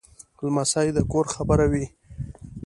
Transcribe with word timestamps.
لمسی 0.45 0.87
د 0.95 0.97
کور 1.11 1.25
خبره 1.33 1.65
وي. 1.71 1.85